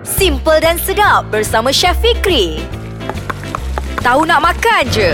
Simple 0.00 0.64
dan 0.64 0.80
sedap 0.80 1.28
bersama 1.28 1.68
Chef 1.68 1.92
Fikri. 2.00 2.56
Tahu 4.00 4.24
nak 4.24 4.40
makan 4.40 4.88
je. 4.88 5.12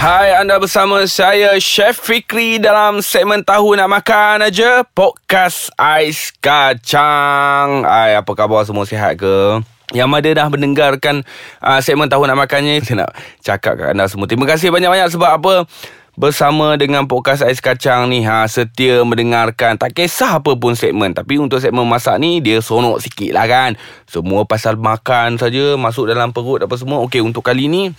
Hai, 0.00 0.32
anda 0.32 0.56
bersama 0.56 1.04
saya 1.04 1.60
Chef 1.60 2.00
Fikri 2.00 2.56
dalam 2.56 3.04
segmen 3.04 3.44
Tahu 3.44 3.76
Nak 3.76 3.92
Makan 3.92 4.48
aja 4.48 4.88
Podcast 4.88 5.68
Ais 5.76 6.32
Kacang. 6.40 7.84
Hai, 7.84 8.16
apa 8.16 8.32
khabar 8.32 8.64
semua 8.64 8.88
sihat 8.88 9.20
ke? 9.20 9.60
Yang 9.92 10.08
mana 10.08 10.28
dah 10.32 10.48
mendengarkan 10.48 11.28
uh, 11.60 11.84
segmen 11.84 12.08
Tahu 12.08 12.24
Nak 12.24 12.40
Makannya 12.40 12.80
Saya 12.88 13.04
nak 13.04 13.12
cakap 13.44 13.76
kat 13.76 13.92
anda 13.92 14.08
semua 14.08 14.24
Terima 14.24 14.48
kasih 14.48 14.72
banyak-banyak 14.72 15.12
sebab 15.12 15.28
apa 15.28 15.52
bersama 16.12 16.76
dengan 16.76 17.08
podcast 17.08 17.40
Ais 17.40 17.64
Kacang 17.64 18.12
ni 18.12 18.20
ha, 18.24 18.44
setia 18.44 19.00
mendengarkan. 19.00 19.80
Tak 19.80 19.96
kisah 19.96 20.44
apa 20.44 20.52
pun 20.60 20.76
segmen 20.76 21.16
tapi 21.16 21.40
untuk 21.40 21.56
segmen 21.64 21.88
masak 21.88 22.20
ni 22.20 22.44
dia 22.44 22.60
sonok 22.60 23.00
sikit 23.00 23.32
lah 23.32 23.48
kan? 23.48 23.80
Semua 24.04 24.44
pasal 24.44 24.76
makan 24.76 25.40
saja 25.40 25.80
masuk 25.80 26.12
dalam 26.12 26.36
perut 26.36 26.60
apa 26.60 26.74
semua 26.76 27.00
Okey 27.04 27.24
untuk 27.24 27.40
kali 27.40 27.68
ni 27.68 27.92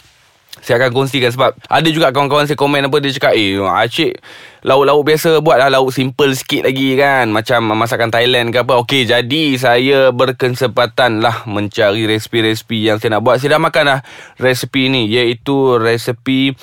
saya 0.61 0.77
akan 0.77 0.93
kongsikan 0.93 1.33
sebab 1.33 1.57
ada 1.65 1.89
juga 1.89 2.13
kawan-kawan 2.13 2.45
saya 2.45 2.53
komen 2.53 2.85
apa 2.85 3.01
dia 3.01 3.09
cakap 3.09 3.33
eh 3.33 3.57
acik 3.57 4.21
lauk-lauk 4.61 5.01
biasa 5.01 5.41
buatlah 5.41 5.73
lauk 5.73 5.89
simple 5.89 6.29
sikit 6.37 6.69
lagi 6.69 6.93
kan? 6.93 7.33
Macam 7.33 7.73
masakan 7.73 8.13
Thailand 8.13 8.53
ke 8.53 8.61
apa. 8.61 8.77
Okey 8.85 9.09
jadi 9.09 9.57
saya 9.57 10.13
berkesempatan 10.13 11.25
lah 11.25 11.49
mencari 11.49 12.05
resipi-resipi 12.05 12.85
yang 12.85 13.01
saya 13.01 13.17
nak 13.17 13.25
buat. 13.25 13.41
Saya 13.41 13.57
dah 13.57 13.61
makan 13.65 13.83
dah 13.89 13.99
resipi 14.37 14.93
ni 14.93 15.09
iaitu 15.09 15.81
resipi 15.81 16.53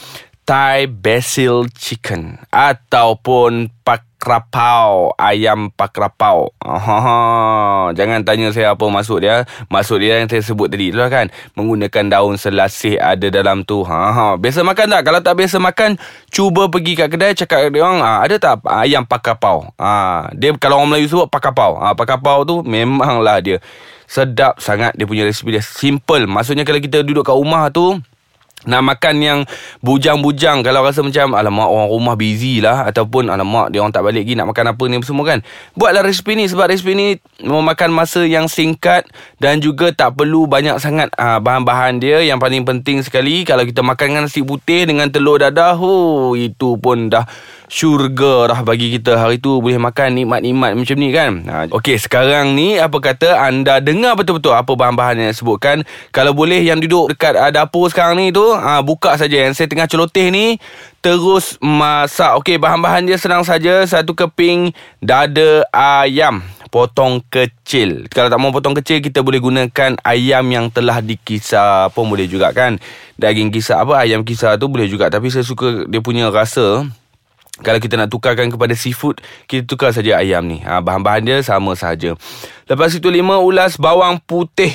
Thai 0.51 0.91
basil 0.91 1.71
chicken 1.79 2.35
ataupun 2.51 3.71
pakrapau 3.87 5.15
ayam 5.15 5.71
pakrapau. 5.71 6.51
Oh, 6.59 7.87
jangan 7.95 8.27
tanya 8.27 8.51
saya 8.51 8.75
apa 8.75 8.83
maksud 8.83 9.23
dia. 9.23 9.47
Maksud 9.71 10.03
dia 10.03 10.19
yang 10.19 10.27
saya 10.27 10.43
sebut 10.43 10.67
tadi 10.67 10.91
tu 10.91 10.99
kan. 11.07 11.31
Menggunakan 11.55 12.05
daun 12.11 12.35
selasih 12.35 12.99
ada 12.99 13.31
dalam 13.31 13.63
tu. 13.63 13.87
Ha. 13.87 14.35
Biasa 14.43 14.67
makan 14.67 14.91
tak? 14.91 15.03
Kalau 15.07 15.23
tak 15.23 15.39
biasa 15.39 15.63
makan, 15.63 15.95
cuba 16.35 16.67
pergi 16.67 16.99
kat 16.99 17.15
kedai 17.15 17.39
cakap 17.39 17.71
dia 17.71 17.87
orang, 17.87 18.03
ha, 18.03 18.27
ada 18.27 18.35
tak 18.43 18.67
ayam 18.67 19.07
pakrapau? 19.07 19.71
Ha, 19.79 20.35
dia 20.35 20.51
kalau 20.59 20.83
orang 20.83 20.99
Melayu 20.99 21.15
sebut 21.15 21.31
pakrapau. 21.31 21.79
Ha, 21.79 21.95
pakrapau 21.95 22.43
tu 22.43 22.67
memanglah 22.67 23.39
dia 23.39 23.63
sedap 24.11 24.59
sangat 24.59 24.99
dia 24.99 25.07
punya 25.07 25.23
resipi 25.23 25.55
dia 25.55 25.63
simple. 25.63 26.27
Maksudnya 26.27 26.67
kalau 26.67 26.83
kita 26.83 27.07
duduk 27.07 27.23
kat 27.23 27.39
rumah 27.39 27.71
tu 27.71 28.03
nak 28.69 28.85
makan 28.85 29.17
yang 29.25 29.39
bujang-bujang 29.81 30.61
Kalau 30.61 30.85
rasa 30.85 31.01
macam 31.01 31.33
Alamak 31.33 31.65
orang 31.65 31.89
rumah 31.89 32.13
busy 32.13 32.61
lah 32.61 32.85
Ataupun 32.85 33.33
alamak 33.33 33.73
dia 33.73 33.81
orang 33.81 33.95
tak 33.95 34.05
balik 34.05 34.29
lagi 34.29 34.37
Nak 34.37 34.53
makan 34.53 34.65
apa 34.77 34.85
ni 34.85 34.97
semua 35.01 35.25
kan. 35.25 35.41
Buatlah 35.73 36.05
resipi 36.05 36.37
ni 36.37 36.45
Sebab 36.45 36.69
resipi 36.69 36.93
ni 36.93 37.09
Memakan 37.41 37.89
masa 37.89 38.21
yang 38.29 38.53
singkat 38.53 39.09
Dan 39.41 39.65
juga 39.65 39.97
tak 39.97 40.21
perlu 40.21 40.45
banyak 40.45 40.77
sangat 40.77 41.09
uh, 41.17 41.41
Bahan-bahan 41.41 42.05
dia. 42.05 42.21
Yang 42.21 42.39
paling 42.45 42.63
penting 42.69 43.01
sekali 43.01 43.49
Kalau 43.49 43.65
kita 43.65 43.81
makan 43.81 44.13
dengan 44.13 44.25
nasi 44.29 44.45
putih 44.45 44.85
Dengan 44.85 45.09
telur 45.09 45.41
dadah 45.41 45.81
oh, 45.81 46.37
Itu 46.37 46.77
pun 46.77 47.09
dah 47.09 47.25
syurga 47.71 48.51
dah 48.51 48.61
bagi 48.67 48.91
kita 48.91 49.15
Hari 49.15 49.39
tu 49.39 49.63
boleh 49.63 49.79
makan 49.79 50.19
nikmat-nikmat 50.19 50.75
macam 50.75 50.97
ni 50.99 51.09
kan 51.15 51.33
ha, 51.47 51.71
Okey 51.71 51.97
sekarang 52.03 52.59
ni 52.59 52.77
Apa 52.83 52.99
kata 52.99 53.39
anda 53.39 53.79
dengar 53.79 54.19
betul-betul 54.19 54.53
Apa 54.53 54.75
bahan-bahan 54.75 55.31
yang 55.31 55.33
sebutkan 55.33 55.87
Kalau 56.11 56.35
boleh 56.35 56.59
yang 56.59 56.83
duduk 56.83 57.15
dekat 57.15 57.39
uh, 57.39 57.55
dapur 57.55 57.87
sekarang 57.87 58.19
ni 58.19 58.35
tu 58.35 58.43
ha, 58.43 58.83
Buka 58.83 59.15
saja 59.15 59.47
Yang 59.47 59.63
saya 59.63 59.71
tengah 59.71 59.87
celoteh 59.87 60.35
ni 60.35 60.59
Terus 60.99 61.57
masak 61.63 62.43
Okey 62.43 62.59
bahan-bahan 62.59 63.07
dia 63.07 63.17
senang 63.17 63.47
saja 63.47 63.87
Satu 63.87 64.19
keping 64.19 64.75
dada 64.99 65.63
ayam 65.71 66.43
potong 66.71 67.19
kecil. 67.27 68.07
Kalau 68.09 68.31
tak 68.31 68.39
mau 68.39 68.55
potong 68.55 68.79
kecil, 68.79 69.03
kita 69.03 69.27
boleh 69.27 69.43
gunakan 69.43 69.99
ayam 70.07 70.47
yang 70.49 70.71
telah 70.71 71.03
dikisar 71.03 71.91
pun 71.91 72.07
boleh 72.07 72.31
juga 72.31 72.55
kan. 72.55 72.79
Daging 73.19 73.51
kisar 73.51 73.83
apa, 73.83 74.01
ayam 74.01 74.23
kisar 74.23 74.57
tu 74.57 74.71
boleh 74.71 74.87
juga. 74.87 75.11
Tapi 75.11 75.29
saya 75.29 75.43
suka 75.43 75.85
dia 75.91 75.99
punya 75.99 76.31
rasa. 76.31 76.87
Kalau 77.61 77.77
kita 77.77 78.01
nak 78.01 78.09
tukarkan 78.09 78.49
kepada 78.49 78.73
seafood, 78.73 79.21
kita 79.45 79.69
tukar 79.69 79.93
saja 79.93 80.17
ayam 80.17 80.49
ni. 80.49 80.65
Ha, 80.65 80.81
bahan-bahan 80.81 81.23
dia 81.25 81.37
sama 81.45 81.77
saja. 81.77 82.17
Lepas 82.65 82.97
itu 82.97 83.13
lima 83.13 83.37
ulas 83.41 83.77
bawang 83.77 84.17
putih. 84.25 84.73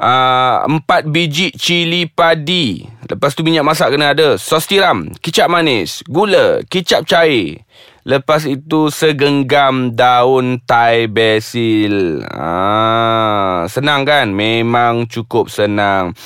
Uh, 0.00 0.64
empat 0.64 1.04
biji 1.12 1.52
cili 1.52 2.08
padi. 2.08 2.88
Lepas 3.04 3.36
tu 3.36 3.44
minyak 3.44 3.66
masak 3.66 3.92
kena 3.92 4.16
ada. 4.16 4.40
Sos 4.40 4.64
tiram, 4.64 5.12
kicap 5.20 5.50
manis, 5.52 6.00
gula, 6.08 6.64
kicap 6.72 7.04
cair. 7.04 7.66
Lepas 8.00 8.48
itu 8.48 8.88
segenggam 8.88 9.92
daun 9.92 10.56
Thai 10.64 11.04
basil. 11.04 12.24
Ah, 12.32 13.68
senang 13.68 14.08
kan? 14.08 14.32
Memang 14.32 15.04
cukup 15.04 15.52
senang. 15.52 16.16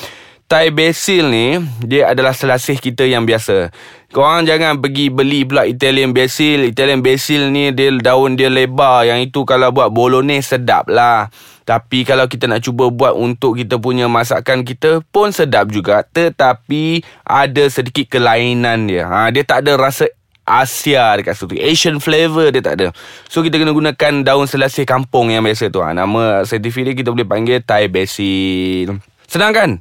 Thai 0.55 0.71
basil 0.71 1.35
ni 1.35 1.59
dia 1.83 2.15
adalah 2.15 2.31
selasih 2.31 2.79
kita 2.79 3.03
yang 3.03 3.27
biasa. 3.27 3.75
Korang 4.15 4.47
jangan 4.47 4.79
pergi 4.79 5.11
beli 5.11 5.43
pula 5.43 5.67
Italian 5.67 6.15
basil. 6.15 6.71
Italian 6.71 7.03
basil 7.03 7.51
ni 7.51 7.75
dia 7.75 7.91
daun 7.91 8.39
dia 8.39 8.47
lebar. 8.47 9.03
Yang 9.03 9.35
itu 9.35 9.43
kalau 9.43 9.75
buat 9.75 9.91
bolognese 9.91 10.55
sedap 10.55 10.87
lah. 10.87 11.27
Tapi 11.67 12.07
kalau 12.07 12.31
kita 12.31 12.47
nak 12.47 12.63
cuba 12.63 12.87
buat 12.87 13.19
untuk 13.19 13.59
kita 13.59 13.83
punya 13.83 14.07
masakan 14.07 14.63
kita 14.63 15.03
pun 15.11 15.35
sedap 15.35 15.75
juga. 15.75 16.07
Tetapi 16.07 17.03
ada 17.27 17.65
sedikit 17.67 18.15
kelainan 18.15 18.87
dia. 18.87 19.11
Ha, 19.11 19.35
dia 19.35 19.43
tak 19.43 19.67
ada 19.67 19.75
rasa 19.75 20.07
Asia 20.47 21.19
dekat 21.19 21.35
situ 21.35 21.57
Asian 21.59 21.99
flavor 22.05 22.53
dia 22.53 22.61
tak 22.61 22.77
ada 22.77 22.93
So 23.33 23.41
kita 23.41 23.57
kena 23.57 23.73
gunakan 23.73 24.29
daun 24.29 24.45
selasih 24.45 24.85
kampung 24.85 25.33
yang 25.33 25.41
biasa 25.41 25.73
tu 25.73 25.81
ha, 25.81 25.97
Nama 25.97 26.45
sertifik 26.45 26.85
dia 26.85 26.93
kita 26.93 27.17
boleh 27.17 27.25
panggil 27.25 27.65
Thai 27.65 27.89
basil 27.89 29.01
Senang 29.25 29.57
kan? 29.57 29.81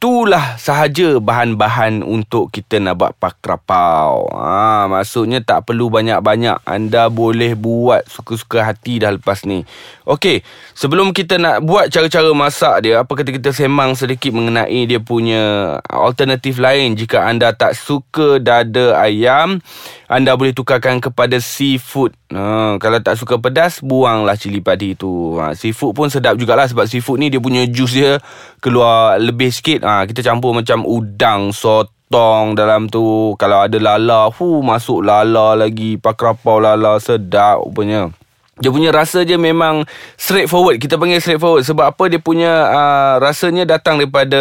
Itulah 0.00 0.56
sahaja 0.56 1.20
bahan-bahan 1.20 2.00
untuk 2.00 2.48
kita 2.48 2.80
nak 2.80 2.96
buat 2.96 3.12
pakrapau. 3.20 4.32
Ha, 4.32 4.88
maksudnya 4.88 5.44
tak 5.44 5.68
perlu 5.68 5.92
banyak-banyak. 5.92 6.64
Anda 6.64 7.12
boleh 7.12 7.52
buat 7.52 8.08
suka-suka 8.08 8.64
hati 8.64 8.96
dah 9.04 9.12
lepas 9.12 9.44
ni. 9.44 9.60
Okey, 10.08 10.40
sebelum 10.72 11.12
kita 11.12 11.36
nak 11.36 11.60
buat 11.68 11.92
cara-cara 11.92 12.32
masak 12.32 12.88
dia, 12.88 13.04
apa 13.04 13.12
kata 13.12 13.28
kita 13.28 13.52
semang 13.52 13.92
sedikit 13.92 14.32
mengenai 14.32 14.88
dia 14.88 15.04
punya 15.04 15.76
alternatif 15.84 16.56
lain. 16.56 16.96
Jika 16.96 17.28
anda 17.28 17.52
tak 17.52 17.76
suka 17.76 18.40
dada 18.40 18.96
ayam, 19.04 19.60
anda 20.08 20.32
boleh 20.32 20.56
tukarkan 20.56 21.04
kepada 21.04 21.36
seafood. 21.44 22.16
Ha, 22.32 22.80
kalau 22.80 23.04
tak 23.04 23.20
suka 23.20 23.36
pedas, 23.36 23.84
buanglah 23.84 24.40
cili 24.40 24.64
padi 24.64 24.96
tu. 24.96 25.36
Ha, 25.36 25.52
seafood 25.52 25.92
pun 25.92 26.08
sedap 26.08 26.40
jugalah 26.40 26.64
sebab 26.64 26.88
seafood 26.88 27.20
ni 27.20 27.28
dia 27.28 27.36
punya 27.36 27.68
juice 27.68 28.00
dia 28.00 28.16
keluar 28.64 29.20
lebih 29.20 29.52
sikit. 29.52 29.89
Ha, 29.90 30.06
kita 30.06 30.22
campur 30.22 30.54
macam 30.54 30.86
udang, 30.86 31.50
sotong 31.50 32.54
dalam 32.54 32.86
tu. 32.86 33.34
Kalau 33.34 33.66
ada 33.66 33.74
lala, 33.74 34.30
hu 34.30 34.62
masuk 34.62 35.02
lala 35.02 35.58
lagi. 35.58 35.98
Pakrapau 35.98 36.62
lala, 36.62 37.02
sedap 37.02 37.58
punya. 37.74 38.06
Dia 38.62 38.70
punya 38.70 38.94
rasa 38.94 39.26
je 39.26 39.34
memang 39.34 39.82
straightforward. 40.14 40.78
Kita 40.78 40.94
panggil 40.94 41.18
straightforward. 41.18 41.66
Sebab 41.66 41.90
apa 41.90 42.04
dia 42.06 42.22
punya 42.22 42.70
uh, 42.70 43.14
rasanya 43.18 43.66
datang 43.66 43.98
daripada 43.98 44.38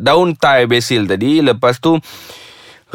daun 0.00 0.32
Thai 0.32 0.64
basil 0.64 1.04
tadi. 1.04 1.44
Lepas 1.44 1.76
tu 1.76 2.00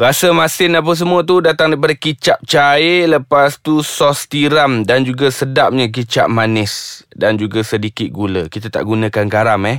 Rasa 0.02 0.34
masin 0.34 0.74
apa 0.74 0.90
semua 0.98 1.22
tu 1.22 1.38
datang 1.38 1.70
daripada 1.70 1.94
kicap 1.94 2.42
cair, 2.42 3.06
lepas 3.06 3.54
tu 3.54 3.86
sos 3.86 4.26
tiram 4.26 4.82
dan 4.82 5.06
juga 5.06 5.30
sedapnya 5.30 5.86
kicap 5.94 6.26
manis 6.26 7.06
dan 7.14 7.38
juga 7.38 7.62
sedikit 7.62 8.10
gula. 8.10 8.50
Kita 8.50 8.66
tak 8.66 8.82
gunakan 8.82 9.30
garam 9.30 9.62
eh. 9.70 9.78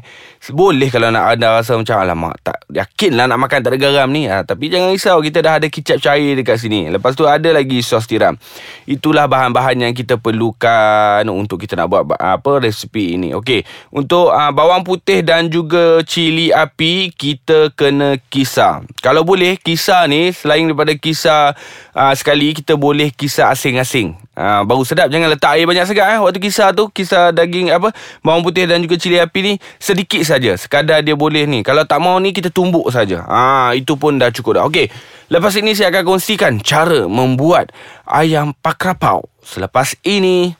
Boleh 0.55 0.87
kalau 0.87 1.11
nak 1.11 1.27
ada 1.27 1.59
rasa 1.59 1.75
macam 1.75 1.99
alamak 1.99 2.39
tak 2.39 2.55
yakinlah 2.71 3.27
nak 3.27 3.35
makan 3.35 3.67
tak 3.67 3.75
ada 3.75 3.79
garam 3.83 4.07
ni. 4.15 4.31
Ha, 4.31 4.47
tapi 4.47 4.71
jangan 4.71 4.95
risau 4.95 5.19
kita 5.19 5.43
dah 5.43 5.59
ada 5.59 5.67
kicap 5.67 5.99
cair 5.99 6.39
dekat 6.39 6.55
sini. 6.55 6.87
Lepas 6.87 7.19
tu 7.19 7.27
ada 7.27 7.51
lagi 7.51 7.83
sos 7.83 8.07
tiram. 8.07 8.39
Itulah 8.87 9.27
bahan-bahan 9.27 9.91
yang 9.91 9.91
kita 9.91 10.15
perlukan 10.15 11.27
untuk 11.27 11.59
kita 11.59 11.75
nak 11.75 11.91
buat 11.91 12.15
apa 12.15 12.63
resipi 12.63 13.19
ini. 13.19 13.35
Okey, 13.35 13.67
untuk 13.91 14.31
uh, 14.31 14.55
bawang 14.55 14.87
putih 14.87 15.19
dan 15.19 15.51
juga 15.51 15.99
cili 16.07 16.47
api 16.47 17.11
kita 17.11 17.75
kena 17.75 18.15
kisar. 18.31 18.87
Kalau 19.03 19.27
boleh 19.27 19.59
kisar 19.59 20.07
ni 20.07 20.12
selain 20.29 20.69
daripada 20.69 20.93
kisar 20.93 21.57
uh, 21.97 22.13
sekali 22.13 22.53
kita 22.53 22.77
boleh 22.77 23.09
kisar 23.09 23.49
asing-asing. 23.49 24.13
Uh, 24.33 24.61
baru 24.65 24.85
sedap. 24.85 25.09
Jangan 25.09 25.29
letak 25.33 25.57
air 25.57 25.65
banyak 25.65 25.85
sangat 25.89 26.05
eh 26.13 26.19
waktu 26.21 26.39
kisar 26.41 26.77
tu. 26.77 26.89
Kisar 26.93 27.33
daging 27.33 27.73
apa 27.73 27.89
bawang 28.21 28.45
putih 28.45 28.69
dan 28.69 28.81
juga 28.85 29.01
cili 29.01 29.17
api 29.17 29.39
ni 29.41 29.53
sedikit 29.81 30.21
saja. 30.21 30.53
Sekadar 30.53 31.01
dia 31.01 31.17
boleh 31.17 31.49
ni. 31.49 31.65
Kalau 31.65 31.85
tak 31.89 31.97
mau 32.01 32.17
ni 32.21 32.29
kita 32.29 32.53
tumbuk 32.53 32.89
saja. 32.93 33.25
Uh, 33.25 33.73
itu 33.73 33.97
pun 33.97 34.21
dah 34.21 34.29
cukup 34.29 34.61
dah. 34.61 34.63
Okey. 34.69 34.87
Lepas 35.33 35.57
ini 35.57 35.73
saya 35.73 35.89
akan 35.89 36.03
kongsikan 36.13 36.61
cara 36.61 37.09
membuat 37.09 37.73
ayam 38.05 38.53
pakrapau. 38.53 39.25
Selepas 39.41 39.97
ini 40.05 40.53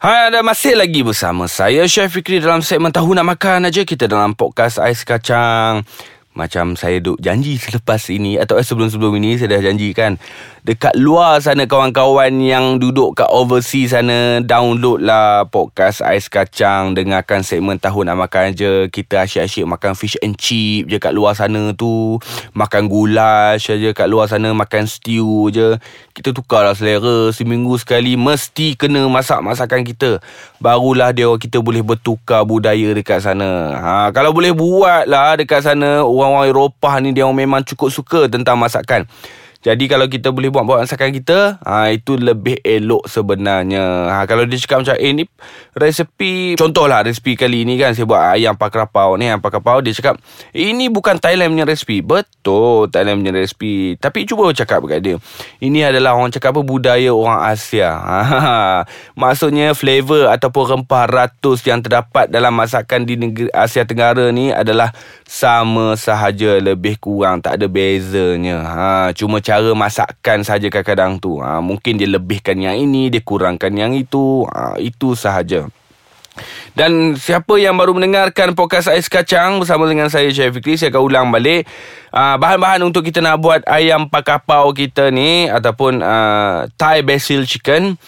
Hai, 0.00 0.32
ada 0.32 0.40
masih 0.40 0.80
lagi 0.80 1.04
bersama 1.04 1.44
saya 1.44 1.84
Chef 1.84 2.08
Fikri 2.08 2.40
dalam 2.40 2.64
segmen 2.64 2.88
Tahu 2.88 3.12
Nak 3.12 3.36
Makan 3.36 3.68
aja. 3.68 3.84
Kita 3.84 4.08
dalam 4.08 4.32
podcast 4.32 4.80
Ais 4.80 5.04
Kacang 5.04 5.84
macam 6.40 6.72
saya 6.72 7.04
duk 7.04 7.20
janji 7.20 7.60
selepas 7.60 8.00
ini 8.08 8.40
atau 8.40 8.56
eh, 8.56 8.64
sebelum-sebelum 8.64 9.20
ini 9.20 9.36
saya 9.36 9.60
dah 9.60 9.62
janji 9.68 9.92
kan 9.92 10.16
dekat 10.60 10.92
luar 11.00 11.40
sana 11.40 11.64
kawan-kawan 11.64 12.36
yang 12.44 12.76
duduk 12.76 13.16
kat 13.16 13.28
overseas 13.32 13.96
sana 13.96 14.44
download 14.44 15.00
lah 15.00 15.48
podcast 15.48 16.04
Ais 16.04 16.28
Kacang 16.28 16.92
dengarkan 16.92 17.40
segmen 17.40 17.80
tahu 17.80 18.04
nak 18.04 18.20
makan 18.20 18.52
je. 18.52 18.92
Kita 18.92 19.24
asyik-asyik 19.24 19.64
makan 19.64 19.96
fish 19.96 20.20
and 20.20 20.36
chip 20.36 20.84
je 20.92 21.00
kat 21.00 21.16
luar 21.16 21.32
sana 21.32 21.72
tu. 21.72 22.20
Makan 22.52 22.92
goulash 22.92 23.72
je 23.72 23.90
kat 23.96 24.04
luar 24.04 24.28
sana 24.28 24.52
makan 24.52 24.84
stew 24.84 25.48
je. 25.48 25.80
Kita 26.12 26.36
tukarlah 26.36 26.76
selera. 26.76 27.32
Seminggu 27.32 27.80
sekali 27.80 28.20
mesti 28.20 28.76
kena 28.76 29.08
masak 29.08 29.40
masakan 29.40 29.80
kita. 29.80 30.20
Barulah 30.60 31.16
dia 31.16 31.32
kita 31.40 31.64
boleh 31.64 31.80
bertukar 31.80 32.44
budaya 32.44 32.92
dekat 32.92 33.24
sana. 33.24 33.80
Ha, 33.80 33.92
kalau 34.12 34.36
boleh 34.36 34.52
buat 34.52 35.08
lah 35.08 35.40
dekat 35.40 35.64
sana. 35.64 36.04
Orang-orang 36.04 36.52
Eropah 36.52 36.94
ni 37.00 37.16
dia 37.16 37.24
memang 37.24 37.64
cukup 37.64 37.88
suka 37.88 38.20
tentang 38.28 38.60
masakan 38.60 39.08
jadi 39.60 39.84
kalau 39.92 40.08
kita 40.08 40.32
boleh 40.32 40.48
buat 40.48 40.64
buat 40.64 40.88
masakan 40.88 41.12
kita, 41.12 41.60
ha, 41.60 41.92
itu 41.92 42.16
lebih 42.16 42.64
elok 42.64 43.04
sebenarnya. 43.04 44.08
Ha, 44.08 44.24
kalau 44.24 44.48
dia 44.48 44.56
cakap 44.56 44.80
macam, 44.80 44.96
eh 44.96 45.12
ni 45.12 45.28
resepi, 45.76 46.56
contohlah 46.56 47.04
resepi 47.04 47.36
kali 47.36 47.68
ni 47.68 47.76
kan, 47.76 47.92
saya 47.92 48.08
buat 48.08 48.40
ayam 48.40 48.56
pakrapau 48.56 49.20
ni, 49.20 49.28
ayam 49.28 49.44
pakrapau, 49.44 49.84
dia 49.84 49.92
cakap, 49.92 50.16
ini 50.56 50.88
bukan 50.88 51.20
Thailand 51.20 51.52
punya 51.52 51.68
resepi. 51.68 52.00
Betul, 52.00 52.88
Thailand 52.88 53.20
punya 53.20 53.36
resepi. 53.36 54.00
Tapi 54.00 54.24
cuba 54.24 54.48
cakap 54.56 54.80
dekat 54.80 55.00
dia, 55.04 55.16
ini 55.60 55.84
adalah 55.84 56.16
orang 56.16 56.32
cakap 56.32 56.56
apa, 56.56 56.64
budaya 56.64 57.12
orang 57.12 57.52
Asia. 57.52 58.00
Ha, 58.00 58.88
maksudnya 59.20 59.76
flavor 59.76 60.32
ataupun 60.32 60.64
rempah 60.72 61.04
ratus 61.04 61.68
yang 61.68 61.84
terdapat 61.84 62.32
dalam 62.32 62.56
masakan 62.56 63.04
di 63.04 63.20
negeri 63.20 63.52
Asia 63.52 63.84
Tenggara 63.84 64.32
ni 64.32 64.56
adalah 64.56 64.96
sama 65.28 66.00
sahaja, 66.00 66.56
lebih 66.56 66.96
kurang, 66.96 67.44
tak 67.44 67.60
ada 67.60 67.68
bezanya. 67.68 68.64
Ha, 68.64 69.12
cuma 69.12 69.49
cara 69.50 69.74
masakan 69.74 70.46
saja 70.46 70.70
kadang-kadang 70.70 71.18
tu. 71.18 71.42
Ha, 71.42 71.58
mungkin 71.58 71.98
dia 71.98 72.06
lebihkan 72.06 72.54
yang 72.54 72.78
ini, 72.78 73.10
dia 73.10 73.18
kurangkan 73.18 73.74
yang 73.74 73.98
itu. 73.98 74.46
Ha, 74.46 74.78
itu 74.78 75.18
sahaja. 75.18 75.66
Dan 76.72 77.18
siapa 77.18 77.58
yang 77.58 77.74
baru 77.74 77.92
mendengarkan 77.98 78.54
podcast 78.54 78.88
Ais 78.88 79.10
Kacang 79.10 79.58
bersama 79.58 79.90
dengan 79.90 80.06
saya 80.06 80.30
Chef 80.30 80.54
Fikri, 80.54 80.78
saya 80.78 80.94
akan 80.94 81.02
ulang 81.02 81.26
balik. 81.28 81.66
Uh, 82.10 82.34
bahan-bahan 82.42 82.82
untuk 82.82 83.06
kita 83.06 83.22
nak 83.22 83.38
buat 83.38 83.62
ayam 83.70 84.10
pakapau 84.10 84.74
kita 84.74 85.14
ni 85.14 85.46
ataupun 85.46 86.02
uh, 86.02 86.66
Thai 86.74 87.02
basil 87.06 87.46
chicken. 87.46 87.98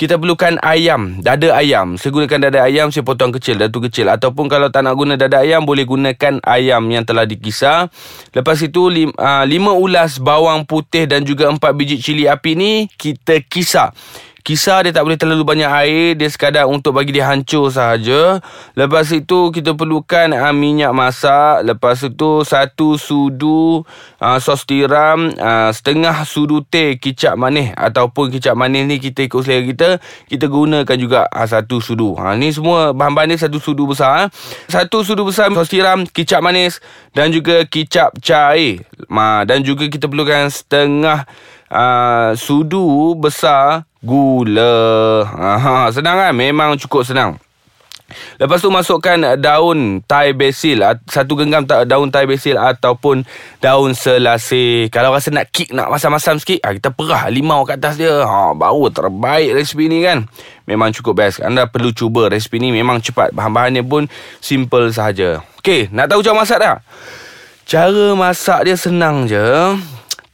Kita 0.00 0.16
perlukan 0.16 0.56
ayam, 0.64 1.20
dada 1.20 1.52
ayam. 1.52 2.00
Saya 2.00 2.08
gunakan 2.16 2.48
dada 2.48 2.64
ayam, 2.64 2.88
saya 2.88 3.04
potong 3.04 3.36
kecil, 3.36 3.60
datu 3.60 3.84
kecil. 3.84 4.08
Ataupun 4.08 4.48
kalau 4.48 4.72
tak 4.72 4.88
nak 4.88 4.96
guna 4.96 5.20
dada 5.20 5.44
ayam, 5.44 5.68
boleh 5.68 5.84
gunakan 5.84 6.40
ayam 6.40 6.88
yang 6.88 7.04
telah 7.04 7.28
dikisar. 7.28 7.92
Lepas 8.32 8.64
itu, 8.64 8.88
lim, 8.88 9.12
uh, 9.20 9.44
lima 9.44 9.76
ulas 9.76 10.16
bawang 10.16 10.64
putih 10.64 11.04
dan 11.04 11.20
juga 11.28 11.52
empat 11.52 11.76
biji 11.76 12.00
cili 12.00 12.24
api 12.24 12.56
ni 12.56 12.72
kita 12.96 13.44
kisar. 13.44 13.92
Kisar 14.40 14.88
dia 14.88 14.92
tak 14.96 15.04
boleh 15.04 15.20
terlalu 15.20 15.44
banyak 15.44 15.68
air 15.68 16.08
Dia 16.16 16.28
sekadar 16.32 16.64
untuk 16.64 16.96
bagi 16.96 17.12
dia 17.12 17.28
hancur 17.28 17.68
sahaja. 17.68 18.40
Lepas 18.72 19.12
itu 19.12 19.52
kita 19.52 19.76
perlukan 19.76 20.32
uh, 20.32 20.54
minyak 20.56 20.96
masak. 20.96 21.60
Lepas 21.68 22.00
itu 22.00 22.40
satu 22.42 22.96
sudu 22.96 23.84
uh, 24.18 24.38
sos 24.40 24.64
tiram 24.64 25.28
uh, 25.36 25.68
Setengah 25.70 26.24
sudu 26.24 26.64
teh 26.64 26.96
kicap 26.96 27.36
manis. 27.36 27.76
Ataupun 27.76 28.32
kicap 28.32 28.56
manis 28.56 28.88
ni 28.88 28.96
kita 28.96 29.28
ikut 29.28 29.44
selera 29.44 29.62
kita 29.62 29.88
Kita 30.26 30.48
gunakan 30.48 30.96
juga 30.96 31.28
uh, 31.28 31.46
satu 31.46 31.84
sudu. 31.84 32.16
Uh, 32.16 32.32
Ni 32.40 32.48
semua 32.50 32.96
bahan-bahan 32.96 33.34
ni 33.34 33.36
satu 33.36 33.60
sudu 33.60 33.84
besar 33.84 34.24
uh. 34.24 34.26
Satu 34.72 35.04
sudu 35.04 35.28
besar 35.28 35.52
sos 35.52 35.68
tiram, 35.68 36.08
kicap 36.08 36.40
manis 36.40 36.80
Dan 37.12 37.28
juga 37.28 37.68
kicap 37.68 38.16
cair. 38.24 38.82
Uh, 39.06 39.42
Dan 39.44 39.60
juga 39.60 39.84
kita 39.86 40.08
perlukan 40.08 40.48
setengah 40.48 41.28
uh, 41.70 42.34
sudu 42.34 43.14
besar 43.16 43.86
gula. 44.02 45.24
Aha, 45.30 45.94
senang 45.94 46.18
kan? 46.18 46.32
Memang 46.34 46.76
cukup 46.76 47.06
senang. 47.06 47.38
Lepas 48.42 48.58
tu 48.58 48.70
masukkan 48.72 49.38
daun 49.38 50.02
Thai 50.02 50.34
basil 50.34 50.82
Satu 51.06 51.38
genggam 51.38 51.62
daun 51.66 52.10
Thai 52.10 52.26
basil 52.26 52.58
Ataupun 52.58 53.22
daun 53.62 53.94
selasih 53.94 54.90
Kalau 54.90 55.14
rasa 55.14 55.30
nak 55.30 55.50
kick 55.54 55.70
Nak 55.70 55.92
masam-masam 55.92 56.36
sikit 56.42 56.58
ah, 56.66 56.74
Kita 56.74 56.90
perah 56.90 57.30
limau 57.30 57.62
kat 57.62 57.78
atas 57.78 58.00
dia 58.00 58.26
ha, 58.26 58.50
Baru 58.50 58.90
terbaik 58.90 59.54
resipi 59.54 59.86
ni 59.86 60.02
kan 60.02 60.26
Memang 60.66 60.90
cukup 60.90 61.22
best 61.22 61.38
Anda 61.38 61.70
perlu 61.70 61.94
cuba 61.94 62.26
resipi 62.26 62.58
ni 62.58 62.74
Memang 62.74 62.98
cepat 62.98 63.30
Bahan-bahannya 63.30 63.86
pun 63.86 64.10
Simple 64.42 64.90
sahaja 64.90 65.46
Okay 65.62 65.86
Nak 65.94 66.10
tahu 66.10 66.20
cara 66.26 66.34
masak 66.34 66.58
dah? 66.58 66.76
Cara 67.70 68.18
masak 68.18 68.66
dia 68.66 68.74
senang 68.74 69.30
je 69.30 69.38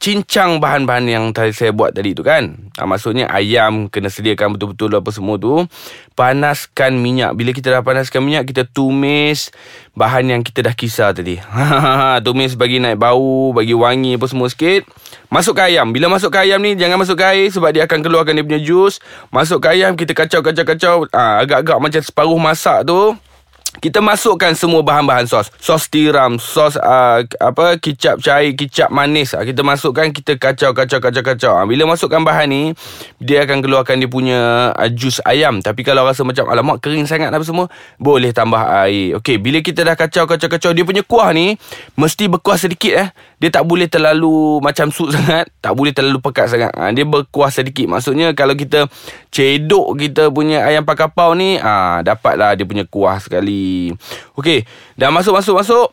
cincang 0.07 0.63
bahan-bahan 0.63 1.03
yang 1.03 1.23
tadi 1.35 1.51
saya 1.51 1.75
buat 1.75 1.91
tadi 1.91 2.15
tu 2.15 2.23
kan. 2.23 2.71
Ha, 2.79 2.87
maksudnya 2.87 3.27
ayam 3.27 3.91
kena 3.91 4.07
sediakan 4.07 4.55
betul-betul 4.55 4.95
apa 4.95 5.11
semua 5.11 5.35
tu. 5.35 5.67
Panaskan 6.15 6.95
minyak. 6.95 7.35
Bila 7.35 7.51
kita 7.51 7.75
dah 7.75 7.83
panaskan 7.83 8.23
minyak, 8.23 8.47
kita 8.47 8.63
tumis 8.63 9.51
bahan 9.99 10.31
yang 10.31 10.41
kita 10.47 10.63
dah 10.63 10.71
kisar 10.71 11.11
tadi. 11.11 11.43
tumis 12.25 12.55
bagi 12.55 12.79
naik 12.79 12.95
bau, 12.95 13.51
bagi 13.51 13.75
wangi 13.75 14.15
apa 14.15 14.31
semua 14.31 14.47
sikit. 14.47 14.87
Masuk 15.27 15.59
ke 15.59 15.75
ayam. 15.75 15.91
Bila 15.91 16.07
masuk 16.07 16.31
ke 16.31 16.39
ayam 16.39 16.63
ni, 16.63 16.79
jangan 16.79 17.03
masuk 17.03 17.19
ke 17.19 17.27
air 17.27 17.51
sebab 17.51 17.75
dia 17.75 17.83
akan 17.83 17.99
keluarkan 17.99 18.39
dia 18.39 18.47
punya 18.47 18.63
jus. 18.63 19.03
Masuk 19.27 19.59
ke 19.59 19.75
ayam, 19.75 19.99
kita 19.99 20.15
kacau-kacau-kacau. 20.15 21.11
Ha, 21.11 21.43
agak-agak 21.43 21.83
macam 21.83 21.99
separuh 21.99 22.39
masak 22.39 22.87
tu 22.87 23.11
kita 23.77 24.01
masukkan 24.01 24.53
semua 24.57 24.81
bahan-bahan 24.81 25.29
sos. 25.29 25.53
Sos 25.61 25.85
tiram, 25.89 26.41
sos 26.41 26.77
uh, 26.81 27.21
apa 27.37 27.77
kicap 27.77 28.17
cair, 28.21 28.53
kicap 28.57 28.89
manis. 28.89 29.37
Uh, 29.37 29.45
kita 29.45 29.61
masukkan, 29.61 30.09
kita 30.09 30.37
kacau 30.37 30.73
kacau 30.73 30.97
kacau 30.97 31.23
kacau. 31.23 31.53
Uh, 31.61 31.65
bila 31.69 31.85
masukkan 31.85 32.21
bahan 32.25 32.49
ni, 32.49 32.61
dia 33.21 33.45
akan 33.45 33.61
keluarkan 33.61 34.01
dia 34.01 34.09
punya 34.09 34.39
uh, 34.73 34.89
jus 34.89 35.21
ayam. 35.23 35.61
Tapi 35.61 35.85
kalau 35.85 36.05
rasa 36.05 36.25
macam 36.25 36.49
alamak 36.49 36.81
kering 36.81 37.05
sangat 37.05 37.29
apa 37.29 37.45
semua, 37.45 37.69
boleh 38.01 38.33
tambah 38.33 38.61
air. 38.87 39.17
Okey, 39.21 39.37
bila 39.37 39.61
kita 39.61 39.85
dah 39.85 39.93
kacau 39.93 40.25
kacau 40.25 40.49
kacau 40.49 40.71
dia 40.73 40.83
punya 40.83 41.05
kuah 41.05 41.29
ni 41.33 41.55
mesti 41.93 42.25
berkuah 42.25 42.57
sedikit 42.57 42.93
eh. 42.97 43.09
Dia 43.37 43.53
tak 43.53 43.69
boleh 43.69 43.85
terlalu 43.85 44.57
macam 44.65 44.89
sup 44.89 45.11
sangat, 45.15 45.45
tak 45.61 45.77
boleh 45.77 45.93
terlalu 45.93 46.17
pekat 46.21 46.49
sangat. 46.49 46.73
Uh, 46.73 46.89
dia 46.89 47.05
berkuah 47.05 47.53
sedikit. 47.53 47.85
Maksudnya 47.85 48.33
kalau 48.33 48.57
kita 48.57 48.89
cedok 49.29 49.93
kita 49.97 50.33
punya 50.33 50.65
ayam 50.65 50.81
pakapau 50.81 51.37
ni, 51.37 51.61
ah 51.61 51.67
uh, 51.67 51.97
dapatlah 52.01 52.57
dia 52.57 52.65
punya 52.65 52.85
kuah 52.89 53.21
sekali. 53.21 53.93
Okey, 54.33 54.65
dah 54.97 55.13
masuk 55.13 55.37
masuk 55.37 55.61
masuk. 55.61 55.87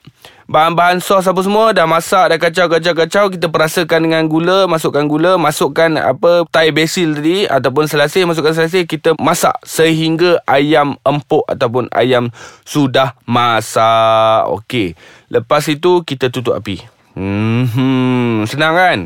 Bahan-bahan 0.45 1.01
sos 1.01 1.25
apa 1.25 1.41
semua 1.41 1.73
dah 1.73 1.89
masak 1.89 2.29
dah 2.29 2.37
kacau 2.37 2.69
kacau 2.69 2.93
kacau 2.93 3.25
kita 3.33 3.49
perasakan 3.49 4.05
dengan 4.05 4.29
gula, 4.29 4.69
masukkan 4.69 5.09
gula, 5.09 5.41
masukkan 5.41 5.97
apa 5.97 6.45
Thai 6.53 6.69
basil 6.69 7.17
tadi 7.17 7.49
ataupun 7.49 7.89
selasih, 7.89 8.29
masukkan 8.29 8.53
selasih 8.53 8.85
kita 8.85 9.17
masak 9.17 9.57
sehingga 9.65 10.45
ayam 10.45 11.01
empuk 11.01 11.49
ataupun 11.49 11.89
ayam 11.97 12.29
sudah 12.69 13.17
masak. 13.25 14.45
Okey. 14.53 14.93
Lepas 15.33 15.65
itu 15.73 16.05
kita 16.05 16.29
tutup 16.29 16.61
api. 16.61 16.94
Hmm, 17.15 18.43
senang 18.47 18.75
kan? 18.75 18.99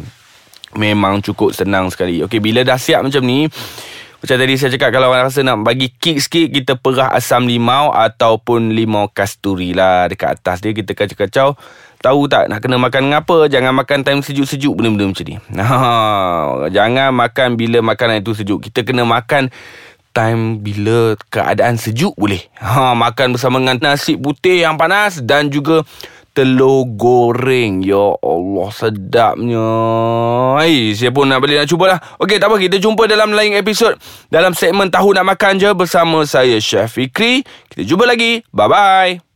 Memang 0.76 1.20
cukup 1.24 1.56
senang 1.56 1.88
sekali. 1.88 2.24
Okey, 2.24 2.40
bila 2.40 2.64
dah 2.64 2.76
siap 2.76 3.04
macam 3.04 3.24
ni, 3.24 3.48
macam 4.18 4.34
tadi 4.34 4.54
saya 4.58 4.74
cakap 4.74 4.90
Kalau 4.90 5.14
orang 5.14 5.30
rasa 5.30 5.46
nak 5.46 5.62
bagi 5.62 5.94
kick 5.94 6.18
sikit 6.18 6.50
Kita 6.50 6.72
perah 6.74 7.14
asam 7.14 7.46
limau 7.46 7.94
Ataupun 7.94 8.74
limau 8.74 9.06
kasturi 9.14 9.70
lah 9.70 10.10
Dekat 10.10 10.42
atas 10.42 10.58
dia. 10.58 10.74
Kita 10.74 10.90
kacau-kacau. 10.94 11.54
Tahu 11.98 12.20
tak 12.30 12.50
nak 12.50 12.62
kena 12.62 12.78
makan 12.78 13.10
dengan 13.10 13.22
apa? 13.22 13.46
Jangan 13.46 13.72
makan 13.74 14.02
time 14.02 14.20
sejuk-sejuk 14.22 14.74
Benda-benda 14.74 15.14
macam 15.14 15.24
ni. 15.26 15.36
Jangan 16.76 17.10
makan 17.14 17.48
bila 17.54 17.78
makanan 17.82 18.22
itu 18.22 18.34
sejuk. 18.34 18.58
Kita 18.70 18.82
kena 18.82 19.06
makan 19.06 19.54
Time 20.10 20.58
bila 20.58 21.14
keadaan 21.30 21.78
sejuk 21.78 22.18
boleh. 22.18 22.42
Ha, 22.58 22.98
Makan 22.98 23.38
bersama 23.38 23.62
dengan 23.62 23.78
nasi 23.78 24.18
putih 24.18 24.66
yang 24.66 24.74
panas 24.74 25.22
Dan 25.22 25.46
juga 25.54 25.86
telur 26.38 26.86
goreng. 26.94 27.82
Ya 27.82 28.14
Allah, 28.22 28.68
sedapnya. 28.70 29.66
Hai, 30.62 30.94
pun 31.10 31.26
nak 31.26 31.42
balik 31.42 31.66
nak 31.66 31.68
cuba 31.68 31.84
lah. 31.90 31.98
Okey, 32.22 32.38
tak 32.38 32.46
apa. 32.46 32.62
Kita 32.62 32.78
jumpa 32.78 33.10
dalam 33.10 33.34
lain 33.34 33.58
episod. 33.58 33.98
Dalam 34.30 34.54
segmen 34.54 34.86
Tahu 34.86 35.18
Nak 35.18 35.34
Makan 35.34 35.58
Je 35.58 35.70
bersama 35.74 36.22
saya, 36.22 36.62
Chef 36.62 36.94
Fikri. 36.94 37.42
Kita 37.74 37.82
jumpa 37.82 38.06
lagi. 38.06 38.46
Bye-bye. 38.54 39.27